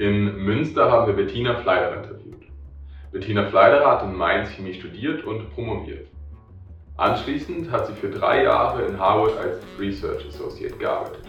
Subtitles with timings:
[0.00, 2.44] In Münster haben wir Bettina Fleiderer interviewt.
[3.12, 6.08] Bettina Fleiderer hat in Mainz Chemie studiert und promoviert.
[6.96, 11.28] Anschließend hat sie für drei Jahre in Harvard als Research Associate gearbeitet.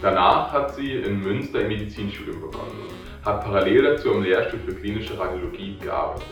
[0.00, 4.76] Danach hat sie in Münster im Medizinstudium begonnen und hat parallel dazu am Lehrstuhl für
[4.76, 6.24] klinische Radiologie gearbeitet.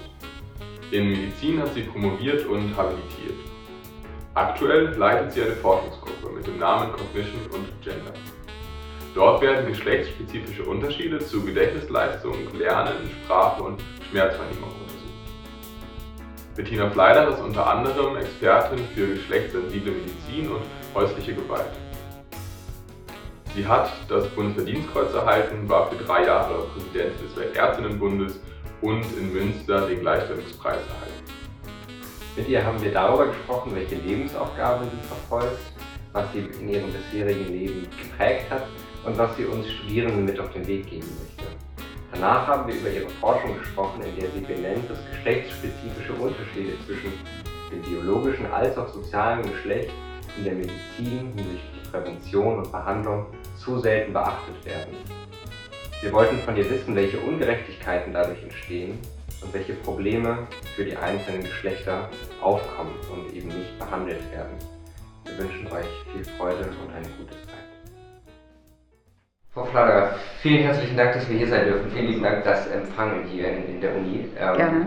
[0.92, 3.36] In Medizin hat sie promoviert und habilitiert.
[4.32, 8.14] Aktuell leitet sie eine Forschungsgruppe mit dem Namen Cognition und Gender.
[9.14, 15.02] Dort werden geschlechtsspezifische Unterschiede zu Gedächtnisleistung, Lernen, Sprache und Schmerzwahrnehmung untersucht.
[16.56, 20.62] Bettina Fleider ist unter anderem Expertin für geschlechtssensible Medizin und
[20.94, 21.72] häusliche Gewalt.
[23.54, 28.40] Sie hat das Bundesverdienstkreuz erhalten, war für drei Jahre Präsidentin des Weltärztinnenbundes
[28.80, 31.22] und in Münster den Gleichstellungspreis erhalten.
[32.34, 35.60] Mit ihr haben wir darüber gesprochen, welche Lebensaufgabe sie verfolgt,
[36.14, 38.62] was sie in ihrem bisherigen Leben geprägt hat
[39.04, 41.50] und was sie uns Studierenden mit auf den Weg geben möchte.
[42.12, 47.12] Danach haben wir über ihre Forschung gesprochen, in der sie benennt, dass geschlechtsspezifische Unterschiede zwischen
[47.70, 49.90] dem biologischen als auch sozialen Geschlecht
[50.36, 54.94] in der Medizin hinsichtlich Prävention und Behandlung zu selten beachtet werden.
[56.00, 58.98] Wir wollten von ihr wissen, welche Ungerechtigkeiten dadurch entstehen
[59.42, 62.08] und welche Probleme für die einzelnen Geschlechter
[62.40, 64.56] aufkommen und eben nicht behandelt werden.
[65.24, 67.51] Wir wünschen euch viel Freude und eine gute Zeit.
[69.54, 71.90] Frau Fladerer, vielen herzlichen Dank, dass wir hier sein dürfen.
[71.90, 74.26] Vielen lieben Dank, das Empfangen hier in, in der Uni.
[74.40, 74.86] Ähm, Gerne.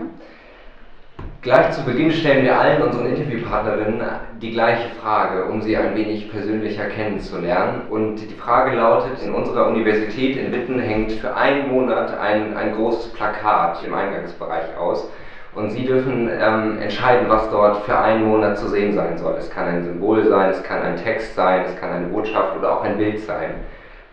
[1.40, 4.00] Gleich zu Beginn stellen wir allen unseren Interviewpartnerinnen
[4.42, 7.82] die gleiche Frage, um sie ein wenig persönlicher kennenzulernen.
[7.90, 12.74] Und die Frage lautet, in unserer Universität in Witten hängt für einen Monat ein, ein
[12.74, 15.08] großes Plakat im Eingangsbereich aus.
[15.54, 19.36] Und Sie dürfen ähm, entscheiden, was dort für einen Monat zu sehen sein soll.
[19.38, 22.72] Es kann ein Symbol sein, es kann ein Text sein, es kann eine Botschaft oder
[22.72, 23.54] auch ein Bild sein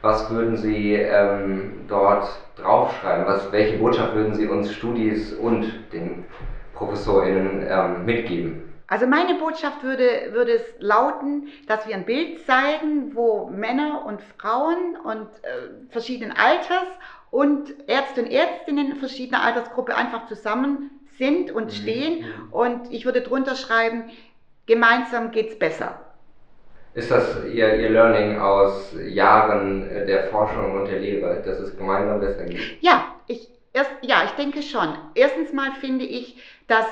[0.03, 3.25] was würden Sie ähm, dort draufschreiben?
[3.25, 6.25] Was, welche Botschaft würden Sie uns Studis und den
[6.75, 8.73] ProfessorInnen ähm, mitgeben?
[8.87, 14.22] Also meine Botschaft würde, würde es lauten, dass wir ein Bild zeigen, wo Männer und
[14.38, 16.88] Frauen und äh, verschiedenen Alters
[17.31, 21.69] und Ärzte und Ärztinnen verschiedener Altersgruppe einfach zusammen sind und mhm.
[21.69, 22.19] stehen.
[22.19, 22.53] Mhm.
[22.53, 24.11] Und ich würde drunter schreiben,
[24.66, 26.03] gemeinsam geht's besser.
[26.95, 32.19] Ist das Ihr, Ihr Learning aus Jahren der Forschung und der Lehre, dass es gemeinsam
[32.19, 32.59] besser geht?
[32.81, 34.95] Ja, ich, erst, ja, ich denke schon.
[35.15, 36.37] Erstens mal finde ich,
[36.67, 36.85] dass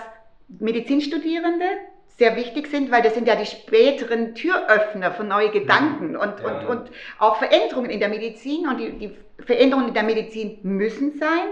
[0.59, 1.65] Medizinstudierende
[2.17, 6.59] sehr wichtig sind, weil das sind ja die späteren Türöffner für neue Gedanken und, ja.
[6.59, 8.67] und, und auch Veränderungen in der Medizin.
[8.67, 11.47] Und die, die Veränderungen in der Medizin müssen sein,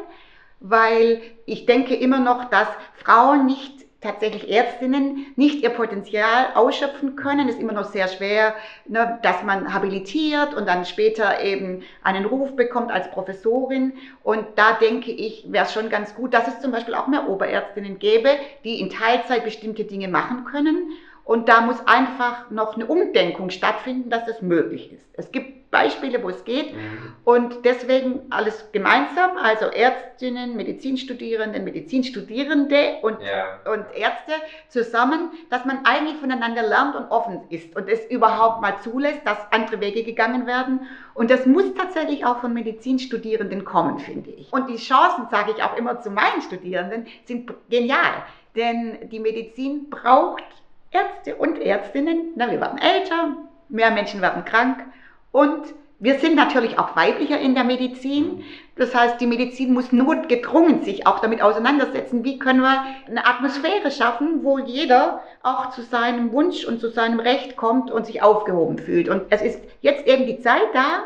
[0.59, 2.67] weil ich denke immer noch, dass
[3.03, 7.49] Frauen nicht tatsächlich Ärztinnen nicht ihr Potenzial ausschöpfen können.
[7.49, 8.55] Ist immer noch sehr schwer,
[8.85, 13.93] ne, dass man habilitiert und dann später eben einen Ruf bekommt als Professorin.
[14.23, 17.27] Und da denke ich, wäre es schon ganz gut, dass es zum Beispiel auch mehr
[17.27, 18.29] Oberärztinnen gäbe,
[18.63, 20.91] die in Teilzeit bestimmte Dinge machen können.
[21.29, 25.07] Und da muss einfach noch eine Umdenkung stattfinden, dass das möglich ist.
[25.13, 26.73] Es gibt Beispiele, wo es geht.
[26.73, 27.13] Mhm.
[27.23, 33.59] Und deswegen alles gemeinsam, also Ärztinnen, Medizinstudierenden, Medizinstudierende und, ja.
[33.72, 34.31] und Ärzte
[34.69, 39.38] zusammen, dass man eigentlich voneinander lernt und offen ist und es überhaupt mal zulässt, dass
[39.51, 40.88] andere Wege gegangen werden.
[41.13, 44.51] Und das muss tatsächlich auch von Medizinstudierenden kommen, finde ich.
[44.51, 48.23] Und die Chancen, sage ich auch immer zu meinen Studierenden, sind genial.
[48.56, 50.44] Denn die Medizin braucht
[50.91, 52.31] Ärzte und Ärztinnen.
[52.35, 53.35] Na, wir werden älter,
[53.69, 54.83] mehr Menschen werden krank
[55.31, 58.45] und wir sind natürlich auch weiblicher in der Medizin.
[58.77, 63.91] Das heißt, die Medizin muss notgedrungen sich auch damit auseinandersetzen, wie können wir eine Atmosphäre
[63.91, 68.78] schaffen, wo jeder auch zu seinem Wunsch und zu seinem Recht kommt und sich aufgehoben
[68.78, 69.09] fühlt.
[69.09, 71.03] Und es ist jetzt eben die Zeit da,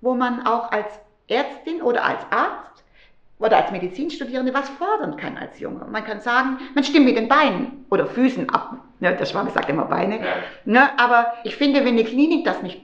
[0.00, 0.88] wo man auch als
[1.28, 2.71] Ärztin oder als Arzt
[3.42, 5.84] oder als Medizinstudierende was fordern kann als Junge.
[5.90, 8.76] Man kann sagen, man stimmt mit den Beinen oder Füßen ab.
[9.00, 10.20] Ne, der Schwabe sagt immer Beine.
[10.20, 10.24] Ja.
[10.64, 12.82] Ne, aber ich finde, wenn eine Klinik das nicht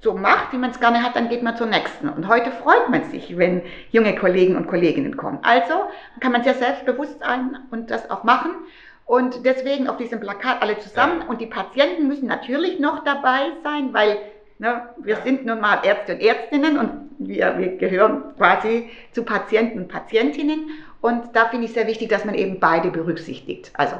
[0.00, 2.08] so macht, wie man es gerne hat, dann geht man zur nächsten.
[2.08, 3.62] Und heute freut man sich, wenn
[3.92, 5.38] junge Kollegen und Kolleginnen kommen.
[5.42, 5.74] Also
[6.18, 8.50] kann man sehr selbstbewusst sein und das auch machen.
[9.06, 11.22] Und deswegen auf diesem Plakat alle zusammen.
[11.22, 14.18] Und die Patienten müssen natürlich noch dabei sein, weil
[14.58, 19.78] ne, wir sind nun mal Ärzte und Ärztinnen und wir, wir gehören quasi zu Patienten
[19.78, 20.70] und Patientinnen.
[21.00, 23.70] Und da finde ich sehr wichtig, dass man eben beide berücksichtigt.
[23.74, 23.96] Also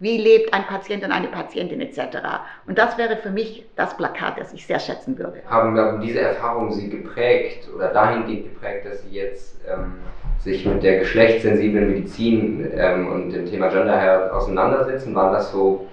[0.00, 2.18] wie lebt ein Patient und eine Patientin etc.
[2.66, 5.40] Und das wäre für mich das Plakat, das ich sehr schätzen würde.
[5.48, 9.94] Haben diese Erfahrungen Sie geprägt oder dahingehend geprägt, dass Sie jetzt ähm,
[10.40, 15.14] sich mit der geschlechtssensiblen Medizin ähm, und dem Thema Gender Health auseinandersetzen?
[15.14, 15.86] Waren das so,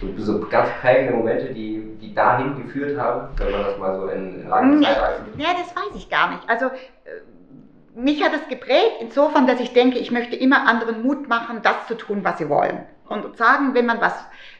[0.00, 4.08] so, so, ganz prägende Momente, die, die dahin geführt haben, wenn man das mal so
[4.08, 5.24] in, in langen Zeitachsen...
[5.38, 6.48] Ja, das weiß ich gar nicht.
[6.48, 6.66] Also...
[6.66, 6.70] Äh,
[7.96, 11.86] mich hat es geprägt, insofern, dass ich denke, ich möchte immer anderen Mut machen, das
[11.88, 12.80] zu tun, was sie wollen.
[13.08, 14.12] Und sagen, wenn man was,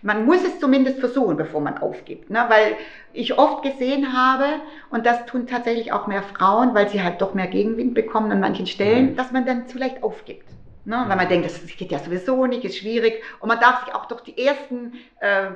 [0.02, 2.30] man muss es zumindest versuchen, bevor man aufgibt.
[2.30, 2.44] Ne?
[2.48, 2.76] Weil
[3.12, 4.44] ich oft gesehen habe,
[4.90, 8.40] und das tun tatsächlich auch mehr Frauen, weil sie halt doch mehr Gegenwind bekommen an
[8.40, 9.16] manchen Stellen, mhm.
[9.16, 10.48] dass man dann zu leicht aufgibt.
[10.86, 11.04] Ne?
[11.08, 13.22] Weil man denkt, das geht ja sowieso nicht, ist schwierig.
[13.40, 15.48] Und man darf sich auch durch die ersten äh,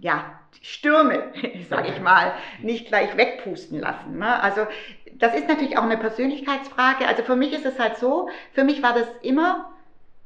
[0.00, 1.32] ja, Stürme,
[1.70, 4.18] sage ich mal, nicht gleich wegpusten lassen.
[4.18, 4.42] Ne?
[4.42, 4.66] Also
[5.14, 7.08] das ist natürlich auch eine Persönlichkeitsfrage.
[7.08, 9.72] Also für mich ist es halt so, für mich war das immer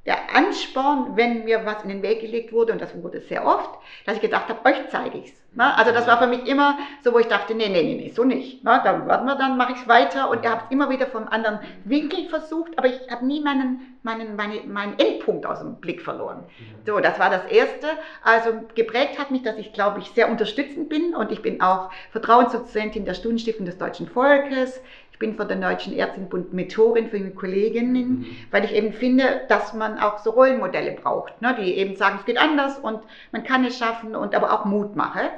[0.06, 3.70] der Ansporn, wenn mir was in den Weg gelegt wurde, und das wurde sehr oft,
[4.06, 5.76] dass ich gedacht habe, euch zeige ich Ne?
[5.76, 8.22] Also das war für mich immer so, wo ich dachte, nee, nee, nee, nee so
[8.22, 8.62] nicht.
[8.62, 8.80] Ne?
[8.84, 11.26] Dann warten wir, dann mache ich es weiter und ihr habt es immer wieder vom
[11.26, 16.00] anderen Winkel versucht, aber ich habe nie meinen, meinen, meine, meinen Endpunkt aus dem Blick
[16.00, 16.44] verloren.
[16.86, 17.88] So, das war das Erste.
[18.22, 21.90] Also geprägt hat mich, dass ich, glaube ich, sehr unterstützend bin und ich bin auch
[22.12, 24.80] Vertrauensdozentin der Stundenstiftung des Deutschen Volkes.
[25.10, 28.26] Ich bin von der Deutschen Ärztinnenbund Mentorin für junge Kolleginnen, mhm.
[28.52, 32.26] weil ich eben finde, dass man auch so Rollenmodelle braucht, ne, die eben sagen, es
[32.26, 33.00] geht anders und
[33.32, 35.30] man kann es schaffen und aber auch Mut mache.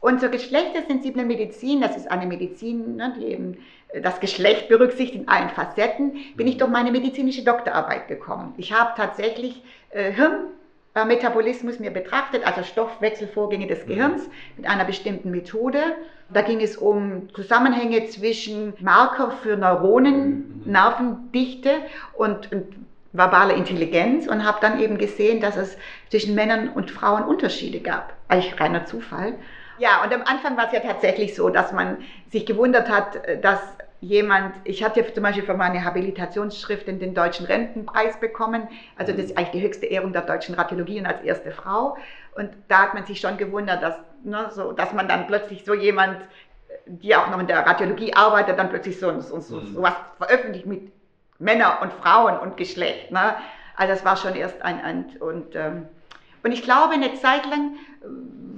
[0.00, 3.58] Und zur geschlechtersensiblen Medizin, das ist eine Medizin, ne, die eben
[3.88, 8.54] äh, das Geschlecht berücksichtigt in allen Facetten, bin ich durch meine medizinische Doktorarbeit gekommen.
[8.56, 10.46] Ich habe tatsächlich äh, Hirn
[10.94, 15.80] äh, Metabolismus mir betrachtet, also Stoffwechselvorgänge des Gehirns mit einer bestimmten Methode.
[16.30, 20.72] Da ging es um Zusammenhänge zwischen Marker für Neuronen, mhm.
[20.72, 21.70] Nervendichte
[22.14, 22.66] und, und
[23.12, 25.76] verbale Intelligenz und habe dann eben gesehen, dass es
[26.10, 28.12] zwischen Männern und Frauen Unterschiede gab.
[28.28, 29.34] Eigentlich reiner Zufall.
[29.78, 31.98] Ja, und am Anfang war es ja tatsächlich so, dass man
[32.30, 33.60] sich gewundert hat, äh, dass
[34.00, 38.68] jemand, ich hatte zum Beispiel für meine Habilitationsschrift den Deutschen Rentenpreis bekommen.
[38.96, 41.96] Also das ist eigentlich die höchste Ehrung der deutschen Radiologie und als erste Frau.
[42.36, 45.74] Und da hat man sich schon gewundert, dass, ne, so, dass man dann plötzlich so
[45.74, 46.18] jemand,
[46.86, 50.66] die auch noch in der Radiologie arbeitet, dann plötzlich so, so, so, so was veröffentlicht
[50.66, 50.92] mit
[51.40, 53.10] Männer und Frauen und Geschlecht.
[53.10, 53.34] Ne?
[53.76, 55.88] Also das war schon erst ein, ein und ähm,
[56.42, 58.06] und ich glaube, eine Zeit lang äh,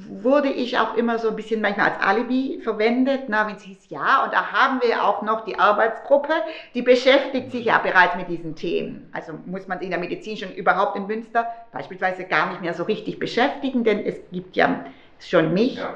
[0.08, 3.88] wurde ich auch immer so ein bisschen manchmal als Alibi verwendet, na, wenn es hieß,
[3.88, 6.32] ja, und da haben wir auch noch die Arbeitsgruppe,
[6.75, 9.08] die beschäftigt sich ja bereits mit diesen Themen.
[9.12, 12.75] Also muss man sich in der Medizin schon überhaupt in Münster beispielsweise gar nicht mehr
[12.75, 14.85] so richtig beschäftigen, denn es gibt ja
[15.19, 15.76] schon mich.
[15.76, 15.94] Ja.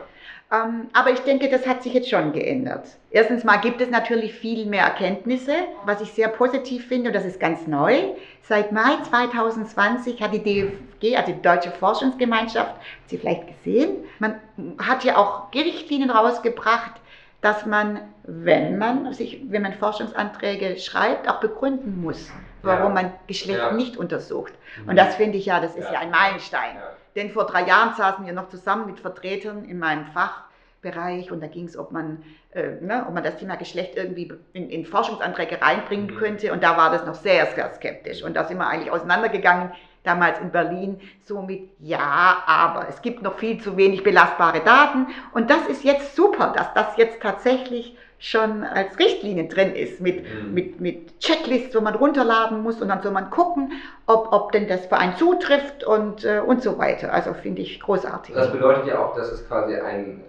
[0.52, 2.86] Ähm, aber ich denke, das hat sich jetzt schon geändert.
[3.10, 5.54] Erstens mal gibt es natürlich viel mehr Erkenntnisse,
[5.84, 8.14] was ich sehr positiv finde und das ist ganz neu.
[8.42, 14.34] Seit Mai 2020 hat die DFG, also die Deutsche Forschungsgemeinschaft, hat Sie vielleicht gesehen, man
[14.78, 17.00] hat ja auch Richtlinien rausgebracht,
[17.40, 22.30] dass man, wenn man sich, wenn man Forschungsanträge schreibt, auch begründen muss,
[22.62, 23.02] warum ja.
[23.02, 23.72] man Geschlecht ja.
[23.72, 24.52] nicht untersucht.
[24.86, 24.96] Und mhm.
[24.96, 26.76] das finde ich ja, das ist ja, ja ein Meilenstein.
[27.16, 31.46] Denn vor drei Jahren saßen wir noch zusammen mit Vertretern in meinem Fachbereich und da
[31.46, 35.62] ging es, ob man, äh, ne, ob man das Thema Geschlecht irgendwie in, in Forschungsanträge
[35.62, 36.16] reinbringen mhm.
[36.16, 36.52] könnte.
[36.52, 38.22] Und da war das noch sehr, sehr skeptisch.
[38.22, 39.72] Und da sind wir eigentlich auseinandergegangen,
[40.04, 45.08] damals in Berlin, so mit ja, aber es gibt noch viel zu wenig belastbare Daten.
[45.32, 50.22] Und das ist jetzt super, dass das jetzt tatsächlich schon als Richtlinie drin ist, mit,
[50.22, 50.54] mhm.
[50.54, 53.72] mit, mit Checklists, wo man runterladen muss und dann soll man gucken,
[54.06, 57.12] ob, ob denn das für einen zutrifft und, äh, und so weiter.
[57.12, 58.34] Also finde ich großartig.
[58.34, 60.22] Das bedeutet ja auch, dass es quasi ein,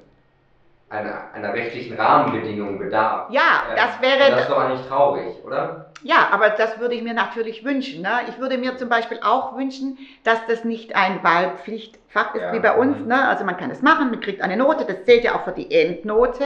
[0.89, 3.29] einer, einer rechtlichen Rahmenbedingung bedarf.
[3.31, 4.31] Ja, äh, das wäre.
[4.31, 5.91] Das ist doch eigentlich traurig, oder?
[6.03, 8.03] Ja, aber das würde ich mir natürlich wünschen.
[8.03, 8.11] Ne?
[8.29, 12.53] Ich würde mir zum Beispiel auch wünschen, dass das nicht ein Wahlpflichtfach ist ja.
[12.53, 13.03] wie bei uns.
[13.05, 13.27] Ne?
[13.27, 15.71] Also man kann es machen, man kriegt eine Note, das zählt ja auch für die
[15.73, 16.43] Endnote.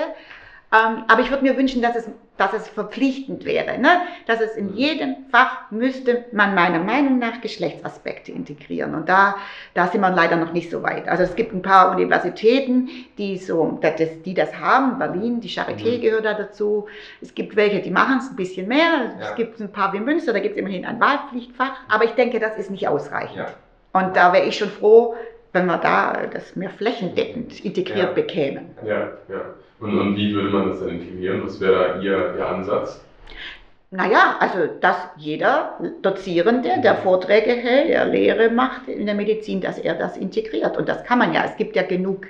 [0.72, 2.08] Ähm, aber ich würde mir wünschen, dass es,
[2.40, 3.90] dass es verpflichtend wäre, ne?
[4.26, 4.78] dass es in mhm.
[4.78, 8.96] jedem Fach müsste man meiner Meinung nach Geschlechtsaspekte integrieren.
[8.96, 9.36] Und da,
[9.74, 11.10] da sind wir leider noch nicht so weit.
[11.10, 13.94] Also es gibt ein paar Universitäten, die, so, das,
[14.24, 15.00] die das haben.
[15.00, 16.02] Berlin, die Charité mhm.
[16.02, 16.88] gehört da dazu.
[17.22, 19.16] Es gibt welche, die machen es ein bisschen mehr.
[19.20, 19.30] Ja.
[19.30, 21.74] Es gibt ein paar wie Münster, da gibt es immerhin ein Wahlpflichtfach.
[21.90, 23.38] Aber ich denke, das ist nicht ausreichend.
[23.38, 23.54] Ja.
[23.92, 25.16] Und da wäre ich schon froh,
[25.52, 28.14] wenn wir da das mehr flächendeckend integriert ja.
[28.14, 28.70] bekämen.
[28.86, 29.42] Ja, ja.
[29.80, 31.44] Und, und wie würde man das dann integrieren?
[31.46, 33.04] Was wäre da Ihr, Ihr Ansatz?
[33.92, 39.80] Naja, also dass jeder Dozierende, der Vorträge hält, der Lehre macht in der Medizin, dass
[39.80, 40.78] er das integriert.
[40.78, 41.44] Und das kann man ja.
[41.46, 42.28] Es gibt ja genug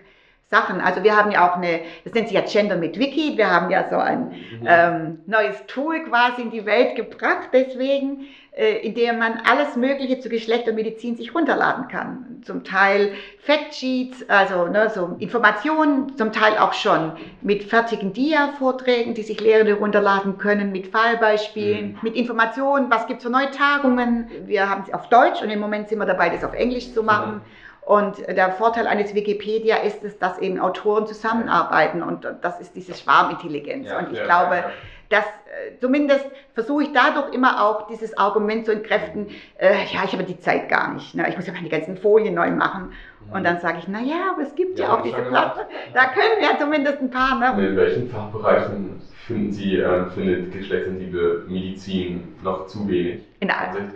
[0.52, 0.82] Sachen.
[0.82, 3.70] Also wir haben ja auch eine, das nennt sich ja Gender mit Wiki, wir haben
[3.70, 4.68] ja so ein mhm.
[4.68, 8.26] ähm, neues Tool quasi in die Welt gebracht, deswegen,
[8.58, 12.42] äh, in dem man alles Mögliche zu Geschlecht und Medizin sich runterladen kann.
[12.42, 19.24] Zum Teil Factsheets, also ne, so Informationen, zum Teil auch schon mit fertigen Dia-Vorträgen, die
[19.24, 21.98] sich Lehrende runterladen können, mit Fallbeispielen, mhm.
[22.02, 24.28] mit Informationen, was gibt es für neue Tagungen.
[24.48, 27.04] Wir haben sie auf Deutsch und im Moment sind wir dabei, das auf Englisch zu
[27.04, 27.36] machen.
[27.36, 32.76] Mhm Und der Vorteil eines Wikipedia ist es, dass eben Autoren zusammenarbeiten und das ist
[32.76, 33.88] diese Schwarmintelligenz.
[33.88, 34.72] Ja, und ich ja, glaube, ja.
[35.10, 40.14] dass äh, zumindest versuche ich dadurch immer auch dieses Argument zu entkräften, äh, ja, ich
[40.14, 41.16] habe die Zeit gar nicht.
[41.16, 41.28] Ne?
[41.30, 42.92] Ich muss ja meine ganzen Folien neu machen.
[43.34, 45.16] Und dann sage ich, na ja, aber es gibt ja, auch diese.
[45.24, 45.66] Plattform.
[45.96, 47.40] Da können wir ja zumindest ein paar.
[47.40, 47.70] Ne?
[47.70, 53.29] In welchen Fachbereichen finden Sie, ähm, findet geschlechtssensible Medizin noch zu wenig?
[53.42, 53.94] In allen.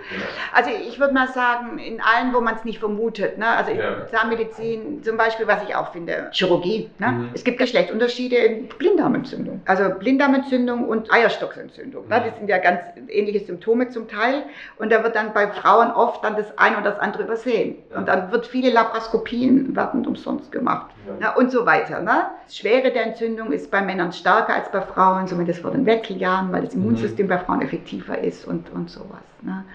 [0.53, 3.38] Also ich würde mal sagen, in allen, wo man es nicht vermutet.
[3.38, 3.45] Ne?
[3.45, 4.07] Also Ja.
[4.07, 6.89] Zahnmedizin zum Beispiel, was ich auch finde, Chirurgie.
[6.97, 7.07] Ne?
[7.12, 7.29] Mhm.
[7.33, 9.59] Es gibt Geschlechtsunterschiede in Blinddarmentzündung.
[9.65, 12.07] Also Blinddarmentzündung und Eierstocksentzündung.
[12.07, 12.19] Ne?
[12.19, 12.23] Mhm.
[12.23, 14.43] Das sind ja ganz ähnliche Symptome zum Teil.
[14.77, 17.75] Und da wird dann bei Frauen oft dann das eine oder das andere übersehen.
[17.91, 17.97] Ja.
[17.97, 20.91] Und dann wird viele Laparoskopien werden umsonst gemacht.
[21.19, 21.31] Ja.
[21.31, 21.38] Ne?
[21.38, 22.00] Und so weiter.
[22.00, 22.27] Ne?
[22.50, 26.53] Die Schwere der Entzündung ist bei Männern stärker als bei Frauen, zumindest vor den Wechseljahren,
[26.53, 26.83] weil das Mhm.
[26.83, 29.19] Immunsystem bei Frauen effektiver ist und, und sowas.
[29.43, 29.65] Ne?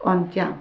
[0.00, 0.56] Und ja,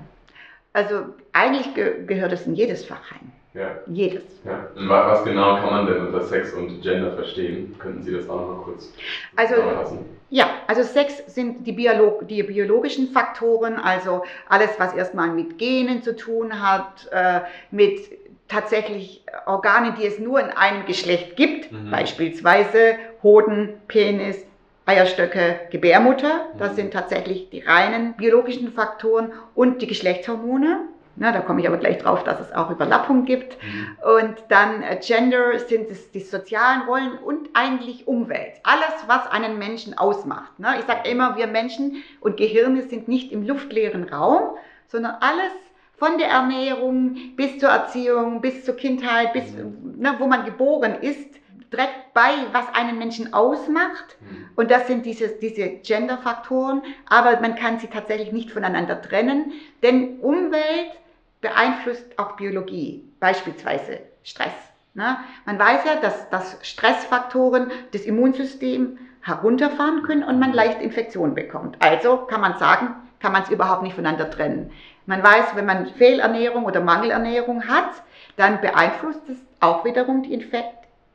[0.74, 3.32] also eigentlich ge gehört es in jedes Fach rein.
[3.54, 3.72] Ja.
[3.88, 4.24] Jedes.
[4.46, 4.68] Ja.
[4.78, 7.76] Und wa- was genau kann man denn unter Sex und Gender verstehen?
[7.80, 8.94] Könnten Sie das auch noch mal kurz
[9.36, 9.98] Also zusammenfassen?
[10.30, 16.02] Ja, also Sex sind die, Biolog die biologischen Faktoren, also alles, was erstmal mit Genen
[16.02, 17.42] zu tun hat, äh,
[17.72, 18.00] mit
[18.48, 21.92] tatsächlich Organen, die es nur in einem Geschlecht gibt, Mhm.
[21.92, 24.38] beispielsweise Hoden, Penis,
[24.86, 26.48] Eierstöcke, Gebärmutter.
[26.58, 26.76] Das Mhm.
[26.76, 30.82] sind tatsächlich die reinen biologischen Faktoren und die Geschlechtshormone.
[31.18, 33.58] Na, da komme ich aber gleich drauf, dass es auch Überlappung gibt.
[33.62, 33.98] Mhm.
[34.18, 38.54] Und dann äh, Gender sind es die sozialen Rollen und eigentlich Umwelt.
[38.64, 40.58] Alles, was einen Menschen ausmacht.
[40.58, 40.70] Ne?
[40.80, 44.56] Ich sage immer, wir Menschen und Gehirne sind nicht im luftleeren Raum,
[44.88, 45.52] sondern alles
[45.98, 51.36] von der Ernährung bis zur Erziehung, bis zur Kindheit, bis ne, wo man geboren ist,
[51.72, 54.18] trägt bei, was einen Menschen ausmacht.
[54.20, 54.50] Mhm.
[54.56, 60.20] Und das sind diese, diese Gender-Faktoren, aber man kann sie tatsächlich nicht voneinander trennen, denn
[60.20, 60.92] Umwelt
[61.40, 64.54] beeinflusst auch Biologie, beispielsweise Stress.
[64.94, 65.18] Ne?
[65.46, 71.78] Man weiß ja, dass, dass Stressfaktoren das Immunsystem herunterfahren können und man leicht Infektionen bekommt.
[71.80, 74.72] Also kann man sagen, kann man es überhaupt nicht voneinander trennen.
[75.06, 78.04] Man weiß, wenn man Fehlernährung oder Mangelernährung hat,
[78.36, 80.34] dann beeinflusst es auch wiederum die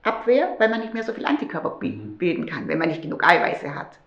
[0.07, 2.19] Infektabwehr, weil man nicht mehr so viel Antikörper Mhm.
[2.19, 3.99] bilden kann, wenn man nicht genug Eiweiße hat.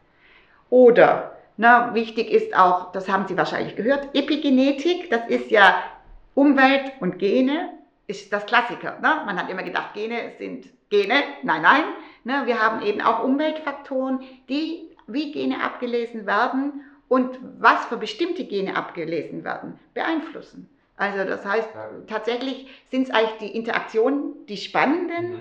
[0.70, 5.84] Oder, na, wichtig ist auch, das haben Sie wahrscheinlich gehört, Epigenetik, das ist ja
[6.36, 7.70] Umwelt und Gene,
[8.08, 8.98] ist das Klassiker.
[9.02, 9.24] Ne?
[9.26, 11.16] Man hat immer gedacht, Gene sind Gene.
[11.44, 11.84] Nein, nein.
[12.24, 12.44] Ne?
[12.46, 18.76] Wir haben eben auch Umweltfaktoren, die wie Gene abgelesen werden und was für bestimmte Gene
[18.76, 20.70] abgelesen werden, beeinflussen.
[20.98, 21.70] Also das heißt,
[22.08, 25.34] tatsächlich sind es eigentlich die Interaktionen, die spannenden.
[25.34, 25.40] Mhm.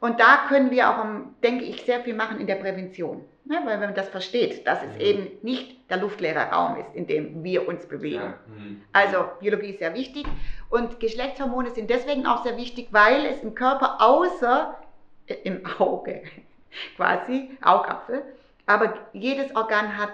[0.00, 1.04] Und da können wir auch,
[1.42, 3.24] denke ich, sehr viel machen in der Prävention.
[3.46, 3.56] Ne?
[3.64, 5.00] Weil wenn man das versteht, dass es Mhm.
[5.00, 8.22] eben nicht der luftleere Raum ist, in dem wir uns bewegen.
[8.22, 8.34] Ja.
[8.46, 8.82] Mhm.
[8.92, 10.26] Also Biologie ist sehr wichtig
[10.70, 14.78] und Geschlechtshormone sind deswegen auch sehr wichtig, weil es im Körper außer
[15.26, 16.22] äh, im Auge
[16.96, 18.22] quasi, Augapfel,
[18.66, 20.12] aber jedes Organ hat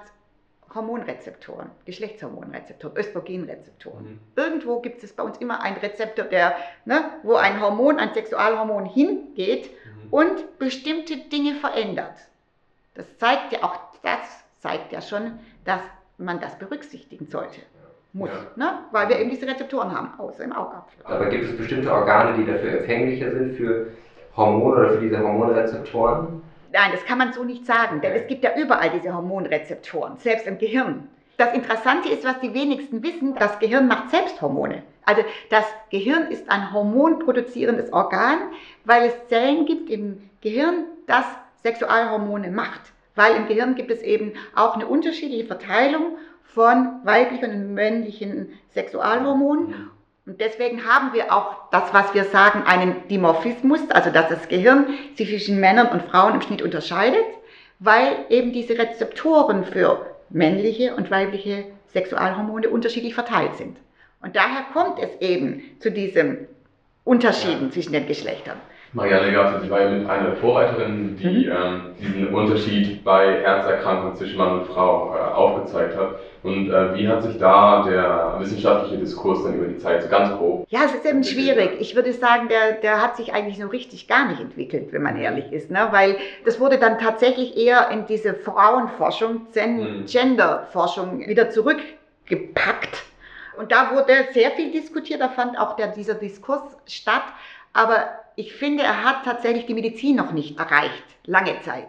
[0.75, 4.05] Hormonrezeptoren, Geschlechtshormonrezeptoren, Östrogenrezeptoren.
[4.05, 4.19] Mhm.
[4.37, 8.85] Irgendwo gibt es bei uns immer einen Rezeptor, der, ne, wo ein Hormon, ein Sexualhormon
[8.87, 10.13] hingeht Mhm.
[10.13, 12.15] und bestimmte Dinge verändert.
[12.95, 15.81] Das zeigt ja auch, das zeigt ja schon, dass
[16.19, 17.61] man das berücksichtigen sollte.
[18.13, 18.81] Muss, ne?
[18.91, 21.05] weil wir eben diese Rezeptoren haben, außer im Augapfel.
[21.05, 23.93] Aber gibt es bestimmte Organe, die dafür empfänglicher sind für
[24.37, 26.43] Hormone oder für diese Hormonrezeptoren?
[26.73, 30.47] Nein, das kann man so nicht sagen, denn es gibt ja überall diese Hormonrezeptoren, selbst
[30.47, 31.09] im Gehirn.
[31.37, 34.83] Das Interessante ist, was die wenigsten wissen, das Gehirn macht selbst Hormone.
[35.05, 38.39] Also das Gehirn ist ein hormonproduzierendes Organ,
[38.85, 41.25] weil es Zellen gibt im Gehirn, das
[41.63, 42.93] Sexualhormone macht.
[43.17, 49.91] Weil im Gehirn gibt es eben auch eine unterschiedliche Verteilung von weiblichen und männlichen Sexualhormonen.
[50.27, 54.87] Und deswegen haben wir auch das, was wir sagen, einen Dimorphismus, also dass das Gehirn
[55.17, 57.25] sich zwischen Männern und Frauen im Schnitt unterscheidet,
[57.79, 63.77] weil eben diese Rezeptoren für männliche und weibliche Sexualhormone unterschiedlich verteilt sind.
[64.23, 66.47] Und daher kommt es eben zu diesen
[67.05, 67.71] Unterschieden Ja.
[67.71, 68.59] zwischen den Geschlechtern.
[68.93, 71.53] Marianne Gatte, sie war ja mit einer Vorreiterin, die Mhm.
[71.53, 76.17] ähm, diesen Unterschied bei Herzerkrankungen zwischen Mann und Frau äh, aufgezeigt hat.
[76.43, 80.37] Und äh, wie hat sich da der wissenschaftliche Diskurs dann über die Zeit so ganz
[80.37, 80.67] grob?
[80.71, 81.77] Ja, es ist eben schwierig.
[81.79, 85.17] Ich würde sagen, der, der hat sich eigentlich so richtig gar nicht entwickelt, wenn man
[85.17, 85.71] ehrlich ist.
[85.71, 85.87] Ne?
[85.93, 90.07] Weil das wurde dann tatsächlich eher in diese Frauenforschung, Gen Mhm.
[90.07, 93.05] Genderforschung wieder zurückgepackt.
[93.57, 97.23] Und da wurde sehr viel diskutiert, da fand auch der, dieser Diskurs statt.
[97.73, 98.07] Aber
[98.37, 101.89] ich finde, er hat tatsächlich die Medizin noch nicht erreicht, lange Zeit.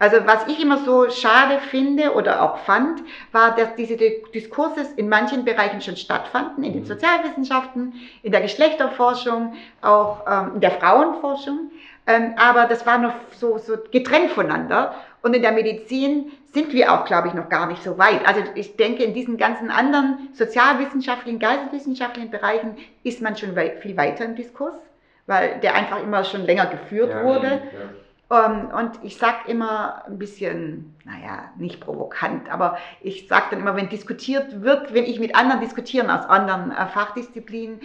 [0.00, 5.10] Also was ich immer so schade finde oder auch fand, war, dass diese Diskurse in
[5.10, 6.86] manchen Bereichen schon stattfanden, in den mhm.
[6.86, 11.70] Sozialwissenschaften, in der Geschlechterforschung, auch ähm, in der Frauenforschung.
[12.06, 14.94] Ähm, aber das war noch so, so getrennt voneinander.
[15.20, 18.26] Und in der Medizin sind wir auch, glaube ich, noch gar nicht so weit.
[18.26, 24.24] Also ich denke, in diesen ganzen anderen sozialwissenschaftlichen, geisteswissenschaftlichen Bereichen ist man schon viel weiter
[24.24, 24.80] im Diskurs,
[25.26, 27.46] weil der einfach immer schon länger geführt ja, wurde.
[27.48, 27.90] Ja.
[28.30, 33.74] Ähm, und ich sage immer ein bisschen, naja, nicht provokant, aber ich sage dann immer,
[33.74, 37.80] wenn diskutiert wird, wenn ich mit anderen diskutieren aus anderen äh, Fachdisziplinen,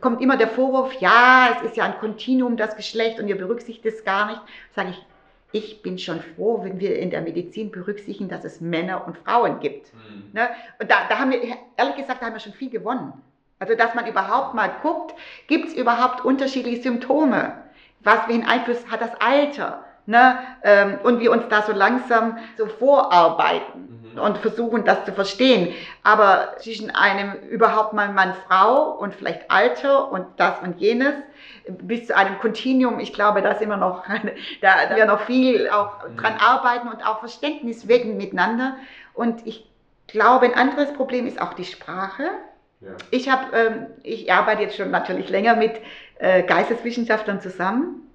[0.00, 3.84] kommt immer der Vorwurf, ja, es ist ja ein Kontinuum, das Geschlecht und ihr berücksichtigt
[3.84, 4.40] es gar nicht.
[4.74, 5.06] Sage ich,
[5.52, 9.60] ich bin schon froh, wenn wir in der Medizin berücksichtigen, dass es Männer und Frauen
[9.60, 9.92] gibt.
[9.92, 10.30] Mhm.
[10.32, 10.48] Ne?
[10.80, 11.42] Und da, da haben wir,
[11.76, 13.12] ehrlich gesagt, da haben wir schon viel gewonnen.
[13.62, 15.14] Also, dass man überhaupt mal guckt,
[15.46, 17.52] gibt es überhaupt unterschiedliche Symptome?
[18.00, 19.84] Was für einen Einfluss hat das Alter?
[20.04, 20.36] Ne?
[20.64, 24.20] Ähm, und wir uns da so langsam so vorarbeiten mhm.
[24.20, 25.72] und versuchen, das zu verstehen.
[26.02, 31.14] Aber zwischen einem überhaupt mal Mann-Frau und vielleicht Alter und das und jenes,
[31.68, 34.02] bis zu einem Kontinuum, ich glaube, da sind wir noch,
[34.60, 36.16] da, da wir noch viel auch mhm.
[36.16, 38.74] dran arbeiten und auch Verständnis wecken miteinander.
[39.14, 39.70] Und ich
[40.08, 42.24] glaube, ein anderes Problem ist auch die Sprache.
[42.82, 42.90] Ja.
[43.10, 45.80] Ich, hab, ähm, ich arbeite jetzt schon natürlich länger mit
[46.18, 48.08] äh, Geisteswissenschaftlern zusammen.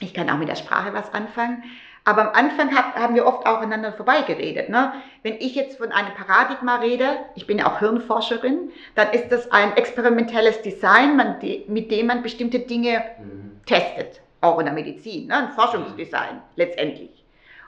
[0.00, 1.62] Ich kann auch mit der Sprache was anfangen.
[2.04, 4.70] Aber am Anfang hab, haben wir oft auch aneinander vorbeigeredet.
[4.70, 4.92] Ne?
[5.22, 9.52] Wenn ich jetzt von einem Paradigma rede, ich bin ja auch Hirnforscherin, dann ist das
[9.52, 13.60] ein experimentelles Design, man, die, mit dem man bestimmte Dinge mhm.
[13.66, 15.36] testet, auch in der Medizin, ne?
[15.36, 16.42] ein Forschungsdesign mhm.
[16.56, 17.24] letztendlich.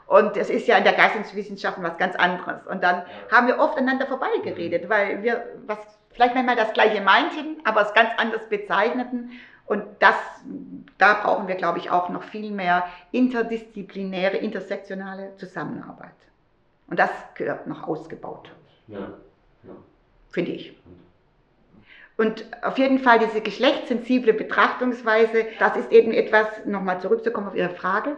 [0.07, 2.67] Und es ist ja in der Geisteswissenschaften was ganz anderes.
[2.67, 4.89] Und dann haben wir oft aneinander vorbeigeredet, mhm.
[4.89, 9.33] weil wir was vielleicht manchmal das Gleiche meinten, aber es ganz anders bezeichneten.
[9.67, 10.17] Und das,
[10.99, 16.11] da brauchen wir, glaube ich, auch noch viel mehr interdisziplinäre, intersektionale Zusammenarbeit.
[16.89, 18.51] Und das gehört noch ausgebaut.
[18.89, 18.99] Ja.
[19.63, 19.77] ja.
[20.31, 20.77] Finde ich.
[22.17, 27.71] Und auf jeden Fall diese geschlechtssensible Betrachtungsweise, das ist eben etwas, nochmal zurückzukommen auf Ihre
[27.71, 28.17] Frage,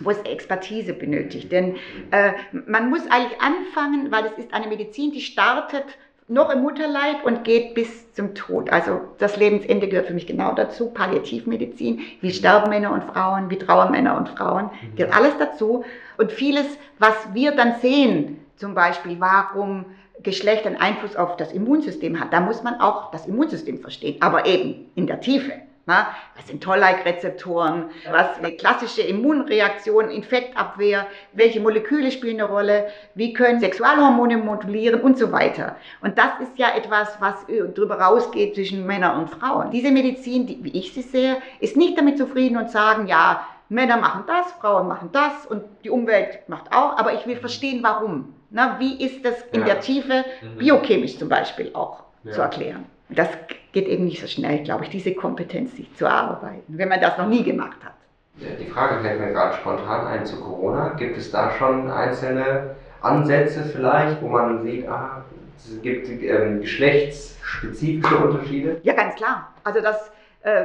[0.00, 1.52] wo es Expertise benötigt.
[1.52, 1.76] Denn
[2.10, 2.32] äh,
[2.66, 5.84] man muss eigentlich anfangen, weil es ist eine Medizin, die startet
[6.32, 8.70] noch im Mutterleib und geht bis zum Tod.
[8.70, 10.90] Also das Lebensende gehört für mich genau dazu.
[10.90, 12.32] Palliativmedizin, wie mhm.
[12.32, 14.96] sterben Männer und Frauen, wie trauern Männer und Frauen, mhm.
[14.96, 15.84] gehört alles dazu.
[16.16, 16.66] Und vieles,
[16.98, 19.84] was wir dann sehen, zum Beispiel warum
[20.22, 24.46] Geschlecht einen Einfluss auf das Immunsystem hat, da muss man auch das Immunsystem verstehen, aber
[24.46, 25.52] eben in der Tiefe.
[25.86, 27.90] Was sind Toll-like-Rezeptoren?
[28.10, 31.06] Was eine klassische Immunreaktion, Infektabwehr?
[31.32, 32.86] Welche Moleküle spielen eine Rolle?
[33.14, 35.76] Wie können Sexualhormone modulieren und so weiter?
[36.00, 37.34] Und das ist ja etwas, was
[37.74, 39.72] darüber rausgeht zwischen Männern und Frauen.
[39.72, 43.96] Diese Medizin, die, wie ich sie sehe, ist nicht damit zufrieden und sagen, ja, Männer
[43.96, 48.34] machen das, Frauen machen das und die Umwelt macht auch, aber ich will verstehen, warum.
[48.50, 49.66] Na, wie ist das in ja.
[49.66, 50.58] der Tiefe, mhm.
[50.58, 52.32] biochemisch zum Beispiel auch ja.
[52.32, 52.84] zu erklären?
[53.08, 53.30] Das
[53.72, 57.18] geht eben nicht so schnell, glaube ich, diese Kompetenz sich zu erarbeiten, wenn man das
[57.18, 57.94] noch nie gemacht hat.
[58.36, 60.94] Die Frage fällt mir gerade spontan ein zu Corona.
[60.98, 65.22] Gibt es da schon einzelne Ansätze vielleicht, wo man sieht, ah,
[65.56, 68.80] es gibt ähm, geschlechtsspezifische Unterschiede?
[68.82, 69.52] Ja, ganz klar.
[69.64, 70.10] Also das,
[70.42, 70.64] äh,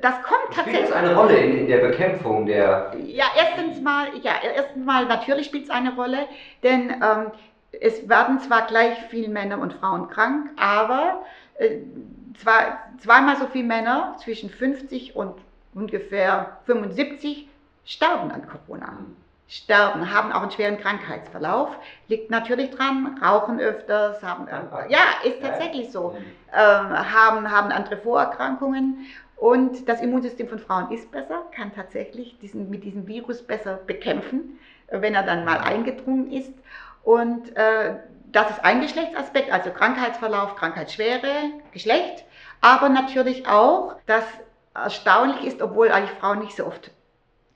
[0.00, 0.86] das kommt tatsächlich.
[0.86, 2.92] Spielt es eine Rolle in, in, der Bekämpfung der.
[3.06, 6.26] Ja, erstens mal, ja, erstens mal natürlich spielt es eine Rolle,
[6.62, 7.30] denn ähm,
[7.80, 11.22] es werden zwar gleich viele Männer und Frauen krank, aber
[11.58, 11.78] äh,
[12.36, 15.34] zwei, zweimal so viele Männer zwischen 50 und
[15.74, 17.48] ungefähr 75
[17.84, 18.98] sterben an Corona.
[19.48, 21.76] Sterben, haben auch einen schweren Krankheitsverlauf.
[22.08, 26.16] Liegt natürlich dran, rauchen öfters, haben, äh, ja, ist tatsächlich so,
[26.52, 29.06] äh, haben, haben andere Vorerkrankungen.
[29.36, 34.58] Und das Immunsystem von Frauen ist besser, kann tatsächlich diesen, mit diesem Virus besser bekämpfen,
[34.88, 36.54] wenn er dann mal eingedrungen ist.
[37.02, 37.96] Und äh,
[38.32, 42.24] das ist ein Geschlechtsaspekt, also Krankheitsverlauf, Krankheitsschwere, Geschlecht,
[42.60, 44.24] aber natürlich auch, dass
[44.74, 46.90] erstaunlich ist, obwohl eigentlich Frauen nicht so oft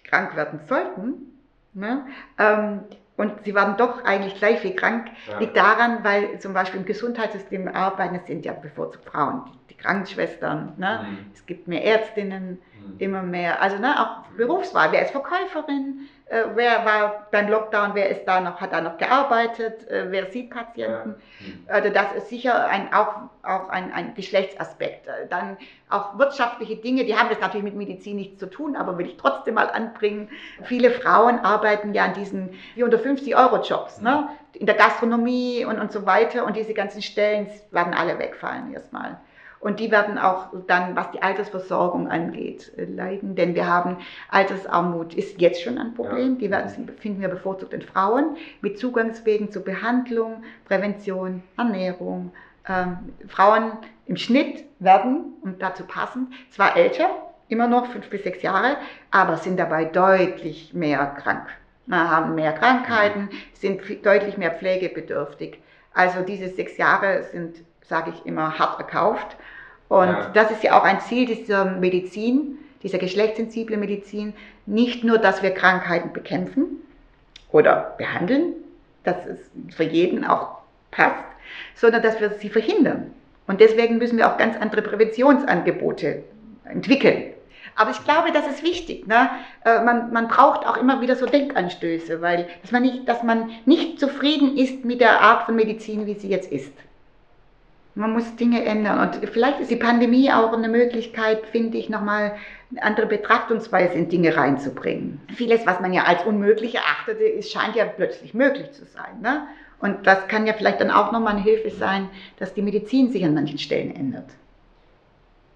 [0.04, 1.40] krank werden sollten,
[1.72, 2.06] ne,
[2.38, 2.84] ähm,
[3.16, 5.38] und sie waren doch eigentlich gleich wie krank, ja.
[5.38, 9.76] liegt daran, weil zum Beispiel im Gesundheitssystem arbeiten, es sind ja bevorzugt Frauen, die, die
[9.78, 11.06] Krankenschwestern, ne?
[11.08, 11.30] Mhm.
[11.32, 12.94] es gibt mehr Ärztinnen, mhm.
[12.98, 18.08] immer mehr, also ne, auch Berufswahl, wer ist Verkäuferin, äh, wer war beim Lockdown, wer
[18.08, 21.14] ist da noch, hat da noch gearbeitet, äh, wer sieht Patienten.
[21.38, 21.46] Ja.
[21.46, 21.64] Hm.
[21.68, 25.06] Also das ist sicher ein, auch, auch ein, ein Geschlechtsaspekt.
[25.06, 25.56] Äh, dann
[25.88, 29.16] auch wirtschaftliche Dinge, die haben das natürlich mit Medizin nichts zu tun, aber will ich
[29.16, 30.28] trotzdem mal anbringen.
[30.64, 34.16] Viele Frauen arbeiten ja an diesen 450-Euro-Jobs, ne?
[34.16, 34.60] Hm.
[34.60, 39.20] in der Gastronomie und, und so weiter und diese ganzen Stellen werden alle wegfallen erstmal.
[39.66, 43.34] Und die werden auch dann, was die Altersversorgung angeht, äh, leiden.
[43.34, 43.96] Denn wir haben
[44.30, 46.34] Altersarmut ist jetzt schon ein Problem.
[46.34, 46.38] Ja.
[46.38, 52.30] Die werden, finden wir bevorzugt in Frauen mit Zugangswegen zur Behandlung, Prävention, Ernährung.
[52.68, 53.72] Ähm, Frauen
[54.06, 57.10] im Schnitt werden, und dazu passend, zwar älter,
[57.48, 58.76] immer noch fünf bis sechs Jahre,
[59.10, 61.48] aber sind dabei deutlich mehr krank.
[61.90, 65.58] Haben mehr Krankheiten, sind deutlich mehr pflegebedürftig.
[65.92, 69.36] Also diese sechs Jahre sind, sage ich immer, hart erkauft.
[69.88, 70.30] Und ja.
[70.34, 74.34] das ist ja auch ein Ziel dieser Medizin, dieser geschlechtssensiblen Medizin,
[74.66, 76.82] nicht nur, dass wir Krankheiten bekämpfen
[77.52, 78.54] oder behandeln,
[79.04, 79.38] dass es
[79.74, 80.58] für jeden auch
[80.90, 81.24] passt,
[81.74, 83.12] sondern dass wir sie verhindern.
[83.46, 86.24] Und deswegen müssen wir auch ganz andere Präventionsangebote
[86.64, 87.32] entwickeln.
[87.76, 89.06] Aber ich glaube, das ist wichtig.
[89.06, 89.28] Ne?
[89.64, 93.50] Äh, man, man braucht auch immer wieder so Denkanstöße, weil dass man, nicht, dass man
[93.66, 96.72] nicht zufrieden ist mit der Art von Medizin, wie sie jetzt ist.
[97.96, 99.00] Man muss Dinge ändern.
[99.00, 102.36] Und vielleicht ist die Pandemie auch eine Möglichkeit, finde ich, nochmal
[102.70, 105.22] eine andere Betrachtungsweise in Dinge reinzubringen.
[105.34, 109.22] Vieles, was man ja als unmöglich erachtete, ist, scheint ja plötzlich möglich zu sein.
[109.22, 109.46] Ne?
[109.80, 113.24] Und das kann ja vielleicht dann auch nochmal eine Hilfe sein, dass die Medizin sich
[113.24, 114.28] an manchen Stellen ändert.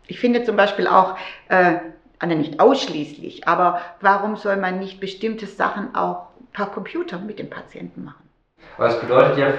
[0.07, 1.19] Ich finde zum Beispiel auch,
[1.51, 1.75] äh,
[2.19, 7.51] also nicht ausschließlich, aber warum soll man nicht bestimmte Sachen auch per Computer mit dem
[7.51, 8.27] Patienten machen?
[8.79, 9.53] Aber es bedeutet ja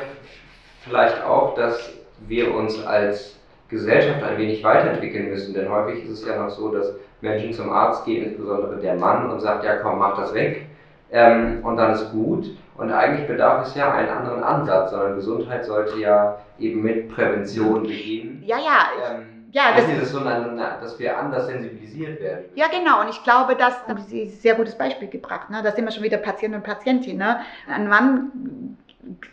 [0.83, 3.37] vielleicht auch, dass wir uns als
[3.69, 7.71] Gesellschaft ein wenig weiterentwickeln müssen, denn häufig ist es ja noch so, dass Menschen zum
[7.71, 10.65] Arzt gehen, insbesondere der Mann, und sagt, ja komm, mach das weg,
[11.11, 12.55] ähm, und dann ist gut.
[12.77, 17.83] Und eigentlich bedarf es ja einen anderen Ansatz, sondern Gesundheit sollte ja eben mit Prävention
[17.83, 18.41] beginnen.
[18.45, 19.11] Ja, ja.
[19.11, 22.45] Ähm, ja, das, ist so, dass wir anders sensibilisiert werden.
[22.55, 23.01] Ja, genau.
[23.01, 25.49] Und ich glaube, das haben Sie ein sehr gutes Beispiel gebracht.
[25.49, 25.61] Ne?
[25.61, 27.17] Da sind wir schon wieder Patient und Patientin.
[27.17, 27.41] Ne?
[27.67, 28.77] Ein Mann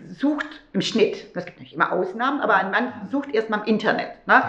[0.08, 4.26] sucht im Schnitt, es gibt nicht immer Ausnahmen, aber ein Mann sucht erstmal im Internet.
[4.26, 4.42] Ne?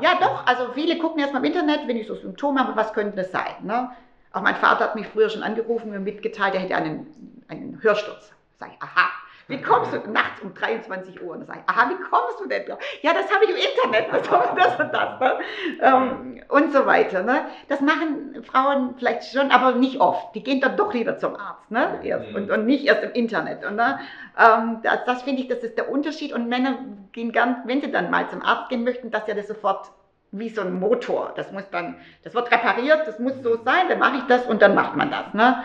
[0.00, 0.46] Ja, doch.
[0.46, 3.54] Also viele gucken erstmal im Internet, wenn ich so Symptome habe, was könnte das sein?
[3.62, 3.90] Ne?
[4.32, 7.06] Auch mein Vater hat mich früher schon angerufen und mitgeteilt, er hätte einen,
[7.48, 8.32] einen Hörsturz.
[8.58, 9.08] Sag ich, aha.
[9.46, 11.32] Wie kommst du nachts um 23 Uhr?
[11.32, 12.62] Und dann sage ich, aha, wie kommst du denn?
[13.02, 15.20] Ja, das habe ich im Internet, das, das und das.
[15.20, 15.38] Ne?
[15.80, 17.22] Ähm, und so weiter.
[17.22, 17.46] Ne?
[17.68, 20.34] Das machen Frauen vielleicht schon, aber nicht oft.
[20.34, 22.00] Die gehen dann doch lieber zum Arzt ne?
[22.02, 22.36] erst, mhm.
[22.36, 23.64] und, und nicht erst im Internet.
[23.64, 23.98] Und, ne?
[24.38, 26.32] ähm, das, das finde ich, das ist der Unterschied.
[26.32, 26.78] Und Männer
[27.12, 29.90] gehen gern, wenn sie dann mal zum Arzt gehen möchten, dass ja das sofort
[30.36, 31.32] wie so ein Motor.
[31.36, 34.62] Das muss dann, das wird repariert, das muss so sein, dann mache ich das und
[34.62, 35.32] dann macht man das.
[35.32, 35.64] Ne?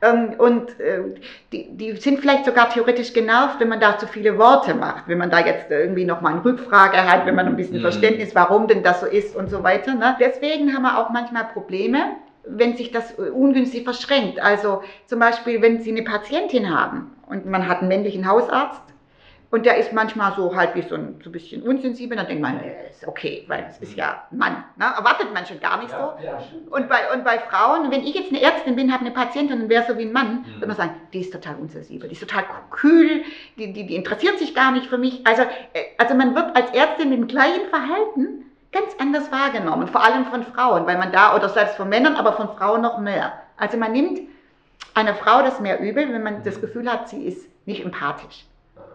[0.00, 0.34] Mhm.
[0.40, 1.00] Und äh,
[1.52, 5.18] die, die sind vielleicht sogar theoretisch genervt, wenn man da zu viele Worte macht, wenn
[5.18, 7.82] man da jetzt irgendwie nochmal eine Rückfrage hat, wenn man ein bisschen mhm.
[7.82, 9.94] Verständnis, warum denn das so ist und so weiter.
[9.94, 10.16] Ne?
[10.18, 14.40] Deswegen haben wir auch manchmal Probleme, wenn sich das ungünstig verschränkt.
[14.40, 18.80] Also zum Beispiel, wenn Sie eine Patientin haben und man hat einen männlichen Hausarzt,
[19.50, 22.42] und der ist manchmal so halt wie so ein, so ein bisschen unsensibel, dann denkt
[22.42, 24.64] man, äh, ist okay, weil es ist ja ein Mann.
[24.76, 24.84] Ne?
[24.84, 26.24] Erwartet man schon gar nicht ja, so.
[26.24, 26.38] Ja,
[26.70, 29.68] und, bei, und bei Frauen, wenn ich jetzt eine Ärztin bin, habe eine Patientin und
[29.68, 30.54] wäre so wie ein Mann, mhm.
[30.54, 33.22] würde man sagen, die ist total unsensibel, die ist total kühl,
[33.56, 35.24] die, die, die interessiert sich gar nicht für mich.
[35.26, 40.04] Also, äh, also man wird als Ärztin mit dem gleichen Verhalten ganz anders wahrgenommen, vor
[40.04, 43.32] allem von Frauen, weil man da, oder selbst von Männern, aber von Frauen noch mehr.
[43.56, 44.20] Also man nimmt
[44.94, 48.44] einer Frau das mehr übel, wenn man das Gefühl hat, sie ist nicht empathisch.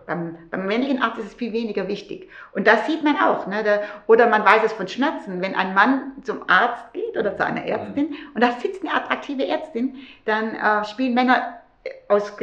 [0.06, 2.30] Beim, beim, männlichen Arzt ist es viel weniger wichtig.
[2.54, 3.48] Und das sieht man auch.
[3.48, 3.64] Ne?
[3.64, 5.42] Da, oder man weiß es von Schmerzen.
[5.42, 8.16] Wenn ein Mann zum Arzt geht oder zu einer Ärztin mhm.
[8.34, 11.58] und da sitzt eine attraktive Ärztin, dann äh, spielen Männer
[12.10, 12.34] aus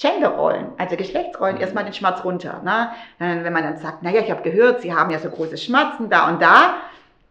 [0.00, 1.62] Genderrollen, also Geschlechtsrollen, mhm.
[1.62, 2.60] erstmal den Schmerz runter.
[2.62, 2.90] Ne?
[3.18, 6.28] Wenn man dann sagt, naja, ich habe gehört, Sie haben ja so große Schmerzen da
[6.28, 6.74] und da.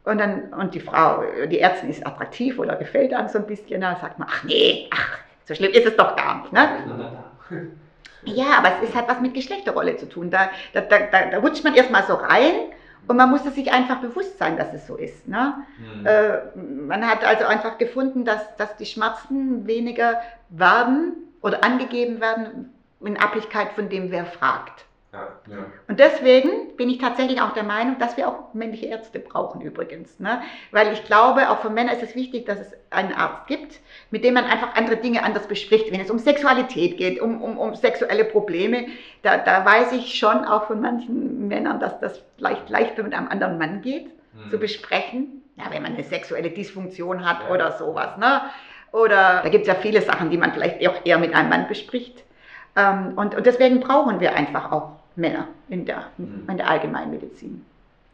[0.03, 3.81] Und, dann, und die Frau, die Ärztin ist attraktiv oder gefällt einem so ein bisschen,
[3.81, 6.51] dann sagt man, ach nee, ach, so schlimm ist es doch gar nicht.
[6.51, 6.69] Ne?
[8.23, 10.29] Ja, aber es ist, hat was mit Geschlechterrolle zu tun.
[10.29, 12.53] Da, da, da, da rutscht man erstmal so rein
[13.07, 15.27] und man muss sich einfach bewusst sein, dass es so ist.
[15.27, 15.55] Ne?
[15.79, 16.05] Mhm.
[16.05, 22.71] Äh, man hat also einfach gefunden, dass, dass die Schmerzen weniger werden oder angegeben werden
[23.03, 24.85] in Abhängigkeit von dem, wer fragt.
[25.13, 25.57] Ja, ja.
[25.89, 30.19] Und deswegen bin ich tatsächlich auch der Meinung, dass wir auch männliche Ärzte brauchen übrigens.
[30.21, 30.41] Ne?
[30.71, 34.23] Weil ich glaube, auch für Männer ist es wichtig, dass es einen Arzt gibt, mit
[34.23, 35.91] dem man einfach andere Dinge anders bespricht.
[35.91, 38.87] Wenn es um Sexualität geht, um, um, um sexuelle Probleme,
[39.21, 43.27] da, da weiß ich schon auch von manchen Männern, dass das vielleicht leichter mit einem
[43.27, 44.49] anderen Mann geht, hm.
[44.49, 45.41] zu besprechen.
[45.57, 47.53] Ja, wenn man eine sexuelle Dysfunktion hat ja.
[47.53, 48.17] oder sowas.
[48.17, 48.43] Ne?
[48.93, 51.67] Oder da gibt es ja viele Sachen, die man vielleicht auch eher mit einem Mann
[51.67, 52.23] bespricht.
[52.77, 56.47] Ähm, und, und deswegen brauchen wir einfach auch Männer in der, mhm.
[56.49, 57.65] in der Allgemeinmedizin.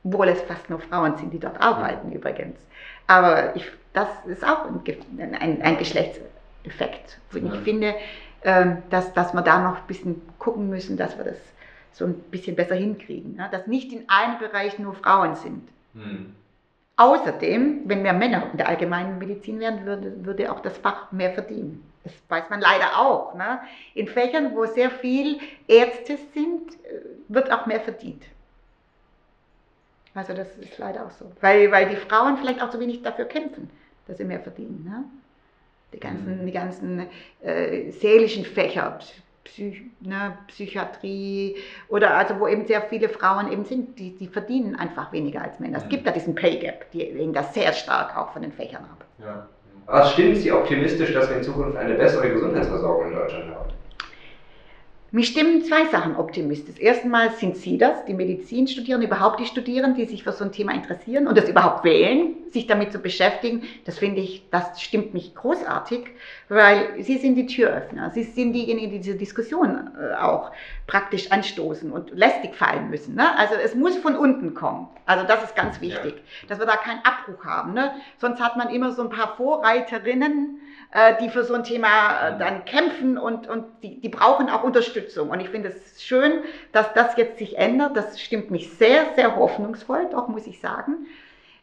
[0.04, 2.16] Obwohl es fast nur Frauen sind, die dort arbeiten mhm.
[2.16, 2.60] übrigens.
[3.08, 7.20] Aber ich, das ist auch ein, ein, ein Geschlechtseffekt.
[7.34, 7.96] Und ich finde,
[8.44, 11.38] ähm, dass, dass wir da noch ein bisschen gucken müssen, dass wir das
[11.92, 13.36] so ein bisschen besser hinkriegen.
[13.36, 13.48] Ne?
[13.52, 15.68] Dass nicht in einem Bereich nur Frauen sind.
[15.94, 16.36] Mhm.
[16.96, 21.32] Außerdem, wenn mehr Männer in der allgemeinen Medizin wären, würde, würde auch das Fach mehr
[21.32, 21.84] verdienen.
[22.08, 23.36] Das weiß man leider auch.
[23.36, 23.60] Ne?
[23.94, 28.24] In Fächern, wo sehr viel Ärzte sind, äh, wird auch mehr verdient.
[30.14, 31.32] Also das ist leider auch so.
[31.42, 33.70] Weil, weil die Frauen vielleicht auch so wenig dafür kämpfen,
[34.08, 34.84] dass sie mehr verdienen.
[34.90, 35.04] Ne?
[35.94, 36.46] Die ganzen, mhm.
[36.46, 37.08] die ganzen
[37.42, 39.00] äh, seelischen Fächer,
[39.44, 41.56] Psych, ne, Psychiatrie
[41.88, 45.60] oder also wo eben sehr viele Frauen eben sind, die, die verdienen einfach weniger als
[45.60, 45.78] Männer.
[45.78, 45.90] Es mhm.
[45.90, 49.06] gibt da diesen Pay Gap, die legen das sehr stark auch von den Fächern ab.
[49.20, 49.48] Ja.
[49.88, 53.70] Was stimmt Sie optimistisch, dass wir in Zukunft eine bessere Gesundheitsversorgung in Deutschland haben?
[55.10, 56.80] Mich stimmen zwei Sachen optimistisch.
[56.80, 60.52] Erstmal sind Sie das, die Medizin studieren, überhaupt die Studierenden, die sich für so ein
[60.52, 63.64] Thema interessieren und das überhaupt wählen, sich damit zu beschäftigen.
[63.86, 66.08] Das finde ich, das stimmt mich großartig,
[66.50, 68.12] weil Sie sind die Türöffner.
[68.12, 70.52] Sie sind diejenigen, die diese Diskussion äh, auch
[70.88, 73.16] praktisch anstoßen und lästig fallen müssen.
[73.16, 73.38] Ne?
[73.38, 74.90] Also es muss von unten kommen.
[75.06, 76.50] Also das ist ganz wichtig, ja.
[76.50, 77.74] dass wir da keinen Abbruch haben.
[77.74, 77.94] Ne?
[78.18, 80.60] Sonst hat man immer so ein paar Vorreiterinnen,
[81.22, 85.30] die für so ein Thema äh, dann kämpfen und, und die, die brauchen auch Unterstützung.
[85.30, 87.98] Und ich finde es schön, dass das jetzt sich ändert.
[87.98, 91.08] Das stimmt mich sehr, sehr hoffnungsvoll, doch muss ich sagen.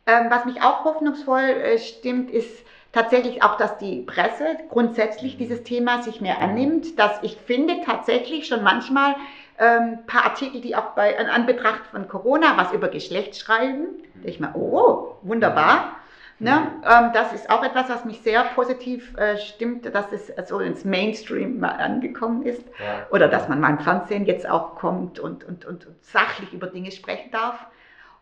[0.06, 5.64] Ähm, was mich auch hoffnungsvoll äh, stimmt, ist tatsächlich auch, dass die Presse grundsätzlich dieses
[5.64, 6.98] Thema sich mehr annimmt.
[6.98, 9.16] Dass ich finde tatsächlich schon manchmal
[9.56, 13.87] ein ähm, paar Artikel, die auch bei an Anbetracht von Corona was über Geschlecht schreiben.
[14.22, 15.96] Da ich mal, oh, wunderbar.
[16.44, 16.72] Ne?
[16.85, 20.85] Ähm, das ist auch etwas, was mich sehr positiv äh, stimmt, dass es so ins
[20.85, 22.62] Mainstream mal angekommen ist.
[22.78, 23.07] Ja.
[23.11, 26.66] Oder dass man mal im Fernsehen jetzt auch kommt und, und, und, und sachlich über
[26.66, 27.66] Dinge sprechen darf.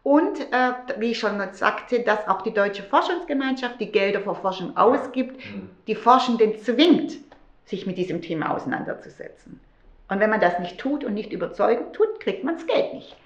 [0.05, 4.77] Und äh, wie ich schon sagte, dass auch die Deutsche Forschungsgemeinschaft die Gelder für Forschung
[4.77, 5.71] ausgibt, mhm.
[5.87, 7.19] die Forschenden zwingt,
[7.65, 9.61] sich mit diesem Thema auseinanderzusetzen.
[10.09, 13.17] Und wenn man das nicht tut und nicht überzeugend tut, kriegt man das Geld nicht.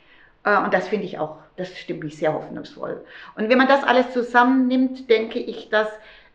[0.47, 3.05] Äh, und das finde ich auch, das stimmt mich sehr hoffnungsvoll.
[3.35, 5.89] Und wenn man das alles zusammennimmt, denke ich, dass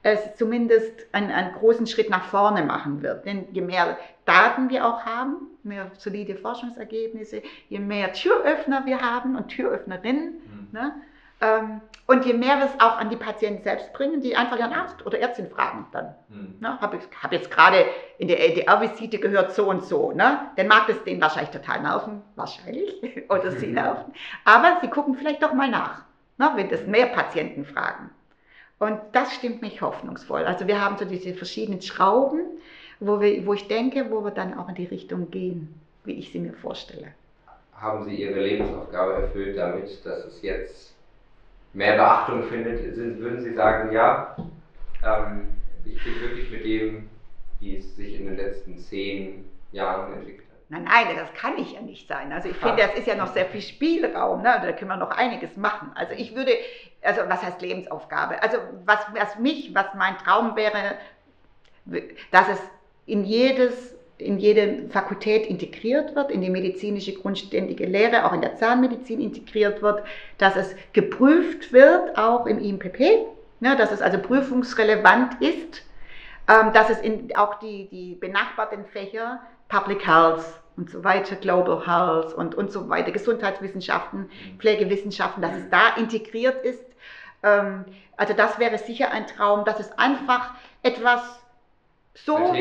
[0.04, 3.26] es zumindest einen, einen großen Schritt nach vorne machen wird.
[3.26, 9.36] Denn je mehr Daten wir auch haben, mehr solide Forschungsergebnisse, je mehr Türöffner wir haben
[9.36, 10.68] und Türöffnerinnen, mhm.
[10.72, 10.94] ne,
[11.42, 14.74] ähm, und je mehr wir es auch an die Patienten selbst bringen, die einfach ihren
[14.74, 16.14] Arzt oder Ärztin fragen dann.
[16.30, 16.56] Mhm.
[16.60, 17.86] Ne, Habe hab jetzt gerade
[18.18, 20.12] in der LDR-Visite gehört so und so.
[20.12, 20.40] Ne?
[20.58, 24.14] Dann mag das den wahrscheinlich total nerven, wahrscheinlich, oder sie nerven.
[24.46, 26.04] Aber sie gucken vielleicht doch mal nach,
[26.38, 28.10] ne, wenn das mehr Patienten fragen.
[28.78, 30.44] Und das stimmt mich hoffnungsvoll.
[30.44, 32.42] Also wir haben so diese verschiedenen Schrauben,
[33.00, 36.32] wo, wir, wo ich denke, wo wir dann auch in die Richtung gehen, wie ich
[36.32, 37.14] sie mir vorstelle.
[37.76, 40.94] Haben Sie Ihre Lebensaufgabe erfüllt damit, dass es jetzt
[41.74, 44.36] mehr Beachtung findet, würden Sie sagen, ja,
[45.04, 45.48] ähm,
[45.86, 47.10] ich bin wirklich mit dem,
[47.60, 50.58] wie es sich in den letzten zehn Jahren entwickelt hat.
[50.70, 52.32] Nein, nein, das kann ich ja nicht sein.
[52.32, 54.60] Also ich finde, das ist ja noch sehr viel Spielraum, ne?
[54.62, 55.92] da können wir noch einiges machen.
[55.96, 56.54] Also ich würde,
[57.02, 58.42] also was heißt Lebensaufgabe?
[58.42, 60.98] Also was, was mich, was mein Traum wäre,
[62.32, 62.60] dass es
[63.06, 68.56] in jedes in jede Fakultät integriert wird, in die medizinische grundständige Lehre, auch in der
[68.56, 70.04] Zahnmedizin integriert wird,
[70.38, 73.00] dass es geprüft wird, auch im IMPP,
[73.60, 75.84] ne, dass es also prüfungsrelevant ist,
[76.48, 80.46] ähm, dass es in, auch die, die benachbarten Fächer, Public Health
[80.78, 84.30] und so weiter, Global Health und, und so weiter, Gesundheitswissenschaften,
[84.60, 86.84] Pflegewissenschaften, dass es da integriert ist.
[87.44, 87.86] Ähm,
[88.18, 90.52] also das wäre sicher ein Traum, dass es einfach
[90.84, 91.41] etwas
[92.14, 92.54] so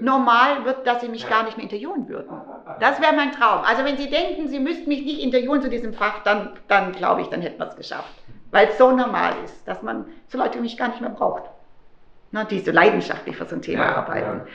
[0.00, 1.28] normal wird, dass Sie mich ja.
[1.28, 2.40] gar nicht mehr interviewen würden.
[2.80, 3.62] Das wäre mein Traum.
[3.64, 7.20] Also wenn Sie denken, Sie müssten mich nicht interviewen zu diesem Fach, dann, dann glaube
[7.20, 8.14] ich, dann hätten wir es geschafft.
[8.50, 11.44] Weil es so normal ist, dass man so Leute wie mich gar nicht mehr braucht.
[12.34, 14.40] Ne, die so leidenschaftlich für so ein Thema ja, arbeiten.
[14.40, 14.46] Ja,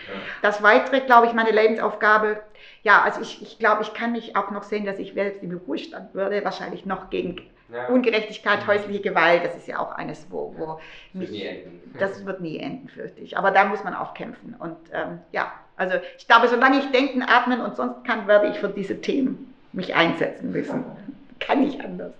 [0.42, 2.42] das Weitere, glaube ich, meine Lebensaufgabe,
[2.84, 5.56] ja, also ich, ich glaube, ich kann mich auch noch sehen, dass ich selbst im
[5.66, 7.40] Ruhestand würde, wahrscheinlich noch gegen
[7.72, 7.88] ja.
[7.88, 10.66] Ungerechtigkeit, häusliche Gewalt, das ist ja auch eines, wo, wo
[11.14, 13.38] das, mich, wird das wird nie enden, fürchte ich.
[13.38, 14.56] Aber da muss man auch kämpfen.
[14.58, 18.60] Und ähm, ja, also ich glaube, solange ich denken, atmen und sonst kann, werde ich
[18.60, 20.84] für diese Themen mich einsetzen müssen.
[21.40, 22.14] Kann nicht anders.